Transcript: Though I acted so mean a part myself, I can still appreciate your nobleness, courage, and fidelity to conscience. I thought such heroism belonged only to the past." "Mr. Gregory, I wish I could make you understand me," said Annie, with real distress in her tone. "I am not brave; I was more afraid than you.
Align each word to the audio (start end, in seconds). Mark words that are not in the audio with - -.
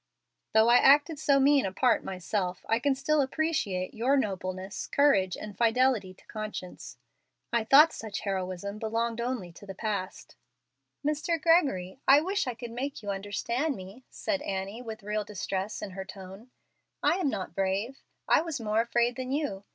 Though 0.55 0.67
I 0.67 0.77
acted 0.77 1.19
so 1.19 1.39
mean 1.39 1.63
a 1.63 1.71
part 1.71 2.03
myself, 2.03 2.65
I 2.67 2.79
can 2.79 2.95
still 2.95 3.21
appreciate 3.21 3.93
your 3.93 4.17
nobleness, 4.17 4.87
courage, 4.87 5.37
and 5.37 5.55
fidelity 5.55 6.11
to 6.15 6.25
conscience. 6.25 6.97
I 7.53 7.65
thought 7.65 7.93
such 7.93 8.21
heroism 8.21 8.79
belonged 8.79 9.21
only 9.21 9.51
to 9.51 9.65
the 9.67 9.75
past." 9.75 10.35
"Mr. 11.05 11.39
Gregory, 11.39 11.99
I 12.07 12.19
wish 12.19 12.47
I 12.47 12.55
could 12.55 12.71
make 12.71 13.03
you 13.03 13.11
understand 13.11 13.75
me," 13.75 14.03
said 14.09 14.41
Annie, 14.41 14.81
with 14.81 15.03
real 15.03 15.23
distress 15.23 15.83
in 15.83 15.91
her 15.91 16.03
tone. 16.03 16.49
"I 17.03 17.17
am 17.17 17.29
not 17.29 17.53
brave; 17.53 18.01
I 18.27 18.41
was 18.41 18.59
more 18.59 18.81
afraid 18.81 19.17
than 19.17 19.31
you. 19.31 19.65